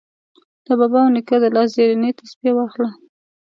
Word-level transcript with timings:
د 0.65 0.67
بابا 0.79 0.99
او 1.05 1.09
د 1.11 1.13
نیکه 1.15 1.35
د 1.43 1.45
لاس 1.55 1.67
زرینې 1.75 2.11
تسپې 2.17 2.51
واخله 2.55 2.89